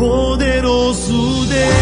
[0.00, 1.74] poderoso Deus.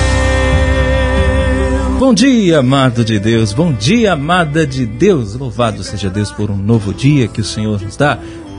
[2.00, 3.52] Bom dia, amado de Deus.
[3.52, 5.36] Bom dia, amada de Deus.
[5.36, 8.18] Louvado seja Deus por um novo dia que o Senhor nos dá.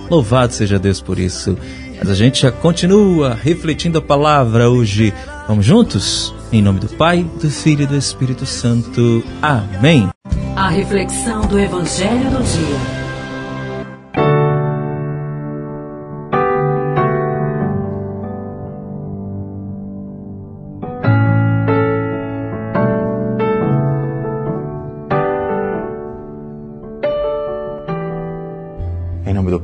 [0.10, 1.58] Louvado seja Deus por isso.
[2.00, 5.14] Mas a gente já continua refletindo a palavra hoje.
[5.46, 6.34] Vamos juntos?
[6.54, 9.22] Em nome do Pai, do Filho e do Espírito Santo.
[9.42, 10.08] Amém.
[10.56, 12.99] A reflexão do Evangelho do Dia.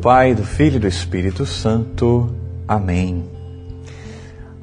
[0.06, 2.30] Pai, do Filho e do Espírito Santo.
[2.68, 3.24] Amém.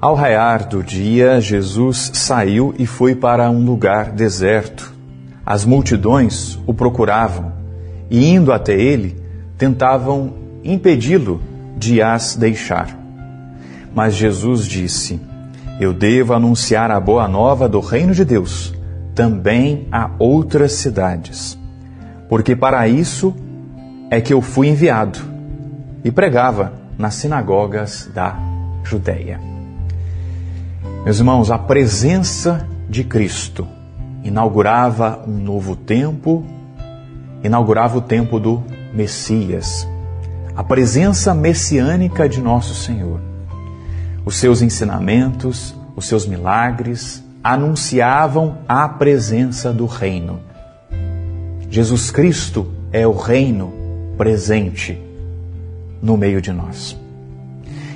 [0.01, 4.95] Ao raiar do dia, Jesus saiu e foi para um lugar deserto.
[5.45, 7.53] As multidões o procuravam
[8.09, 9.21] e, indo até ele,
[9.59, 10.33] tentavam
[10.63, 11.43] impedi-lo
[11.77, 12.97] de as deixar.
[13.93, 15.21] Mas Jesus disse:
[15.81, 18.73] Eu devo anunciar a boa nova do reino de Deus
[19.13, 21.59] também a outras cidades,
[22.29, 23.35] porque para isso
[24.09, 25.32] é que eu fui enviado
[26.05, 28.37] e pregava nas sinagogas da
[28.85, 29.41] Judéia.
[31.05, 33.67] Meus irmãos, a presença de Cristo
[34.23, 36.45] inaugurava um novo tempo,
[37.43, 39.89] inaugurava o tempo do Messias.
[40.55, 43.21] A presença messiânica de nosso Senhor.
[44.25, 50.41] Os seus ensinamentos, os seus milagres anunciavam a presença do reino.
[51.69, 53.73] Jesus Cristo é o reino
[54.17, 55.01] presente
[56.03, 56.99] no meio de nós.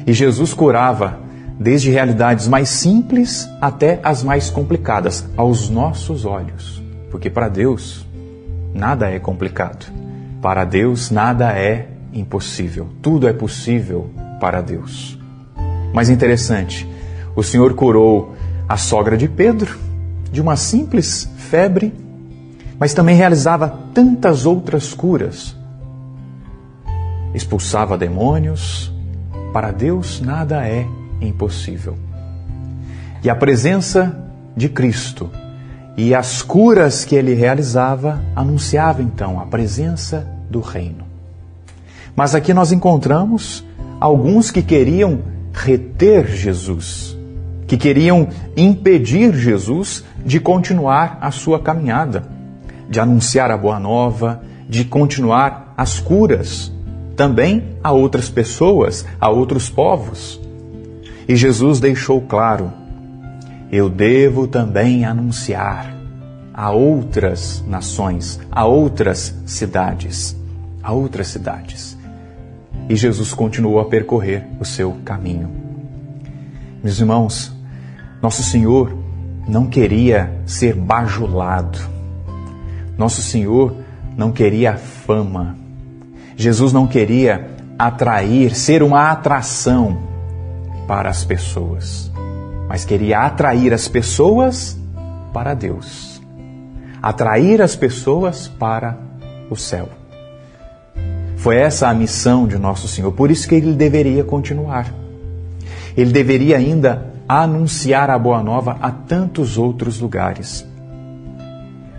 [0.06, 1.18] E Jesus curava
[1.58, 8.06] desde realidades mais simples até as mais complicadas aos nossos olhos, porque para Deus
[8.72, 9.86] nada é complicado.
[10.40, 12.88] Para Deus nada é impossível.
[13.02, 15.18] Tudo é possível para Deus.
[15.92, 16.86] Mas interessante,
[17.34, 18.34] o Senhor curou
[18.68, 19.78] a sogra de Pedro
[20.30, 21.92] de uma simples febre,
[22.78, 25.55] mas também realizava tantas outras curas.
[27.34, 28.92] Expulsava demônios.
[29.52, 30.86] Para Deus nada é
[31.20, 31.96] impossível.
[33.22, 34.16] E a presença
[34.56, 35.30] de Cristo
[35.96, 41.04] e as curas que ele realizava anunciava então a presença do reino.
[42.14, 43.64] Mas aqui nós encontramos
[43.98, 45.20] alguns que queriam
[45.52, 47.16] reter Jesus,
[47.66, 52.24] que queriam impedir Jesus de continuar a sua caminhada,
[52.88, 56.70] de anunciar a boa nova, de continuar as curas
[57.16, 60.40] também a outras pessoas, a outros povos.
[61.26, 62.72] E Jesus deixou claro:
[63.70, 65.92] eu devo também anunciar
[66.54, 70.36] a outras nações, a outras cidades,
[70.82, 71.98] a outras cidades.
[72.88, 75.50] E Jesus continuou a percorrer o seu caminho.
[76.82, 77.52] Meus irmãos,
[78.22, 78.96] nosso Senhor
[79.48, 81.78] não queria ser bajulado.
[82.96, 83.74] Nosso Senhor
[84.16, 85.56] não queria fama.
[86.36, 89.98] Jesus não queria atrair, ser uma atração
[90.86, 92.12] para as pessoas,
[92.68, 94.78] mas queria atrair as pessoas
[95.32, 96.20] para Deus,
[97.02, 98.96] atrair as pessoas para
[99.50, 99.88] o céu.
[101.36, 104.92] Foi essa a missão de nosso Senhor, por isso que ele deveria continuar.
[105.96, 110.66] Ele deveria ainda anunciar a boa nova a tantos outros lugares.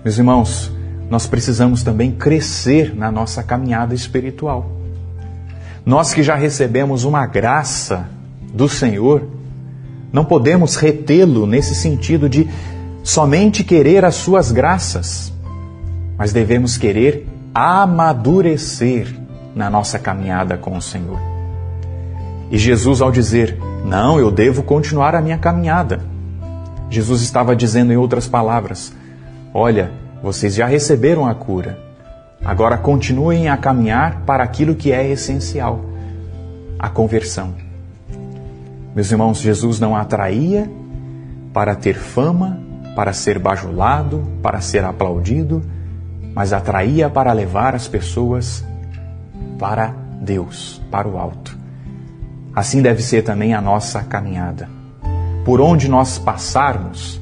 [0.04, 0.72] Meus irmãos,
[1.10, 4.72] nós precisamos também crescer na nossa caminhada espiritual.
[5.86, 8.10] Nós que já recebemos uma graça
[8.54, 9.24] do Senhor,
[10.12, 12.48] não podemos retê-lo nesse sentido de
[13.04, 15.32] somente querer as suas graças,
[16.18, 19.08] mas devemos querer amadurecer
[19.56, 21.20] na nossa caminhada com o Senhor.
[22.52, 26.02] E Jesus, ao dizer, não, eu devo continuar a minha caminhada,
[26.90, 28.94] Jesus estava dizendo em outras palavras:
[29.54, 29.92] olha,
[30.22, 31.80] vocês já receberam a cura,
[32.44, 35.86] agora continuem a caminhar para aquilo que é essencial
[36.80, 37.54] a conversão.
[38.96, 40.70] Meus irmãos, Jesus não atraía
[41.54, 42.60] para ter fama,
[42.96, 45.64] para ser bajulado, para ser aplaudido,
[46.34, 48.64] mas atraía para levar as pessoas
[49.58, 51.58] para Deus, para o alto.
[52.56, 54.70] Assim deve ser também a nossa caminhada.
[55.46, 57.22] Por onde nós passarmos,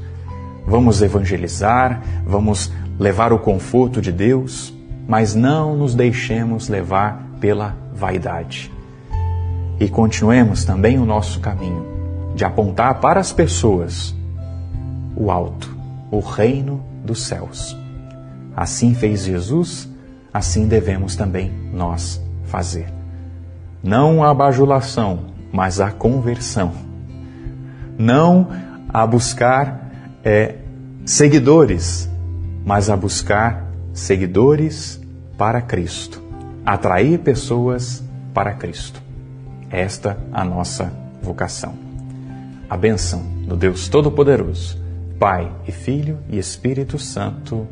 [0.66, 4.72] vamos evangelizar, vamos levar o conforto de Deus,
[5.06, 8.70] mas não nos deixemos levar pela vaidade
[9.78, 11.84] e continuemos também o nosso caminho
[12.34, 14.14] de apontar para as pessoas
[15.14, 15.74] o alto,
[16.10, 17.76] o reino dos céus.
[18.54, 19.88] Assim fez Jesus,
[20.32, 22.86] assim devemos também nós fazer.
[23.82, 26.72] Não a bajulação, mas a conversão.
[27.98, 28.48] não
[28.88, 29.90] a buscar
[30.22, 30.56] é,
[31.04, 32.10] seguidores,
[32.66, 33.64] mas a buscar
[33.94, 35.00] seguidores
[35.38, 36.20] para Cristo,
[36.64, 38.02] atrair pessoas
[38.34, 39.00] para Cristo.
[39.70, 40.92] Esta a nossa
[41.22, 41.76] vocação.
[42.68, 44.82] A bênção do Deus Todo-Poderoso,
[45.16, 47.68] Pai e Filho e Espírito Santo.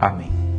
[0.00, 0.51] Amém.